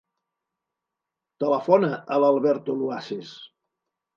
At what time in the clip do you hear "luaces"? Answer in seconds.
2.81-3.39